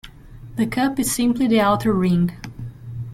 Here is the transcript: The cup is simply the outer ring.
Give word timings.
The 0.55 0.65
cup 0.65 0.97
is 0.97 1.11
simply 1.13 1.45
the 1.45 1.61
outer 1.61 1.93
ring. 1.93 2.31